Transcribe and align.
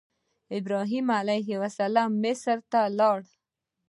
ابراهیم 0.57 1.07
علیه 1.19 1.49
السلام 1.67 2.11
مصر 2.23 2.57
ته 2.71 2.81
لاړ. 2.99 3.19